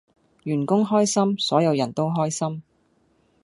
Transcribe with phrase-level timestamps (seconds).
[0.45, 2.63] 員工開心，所有人都開心